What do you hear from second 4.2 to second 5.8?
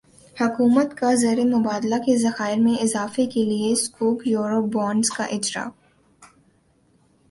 euro بانڈزکا اجراء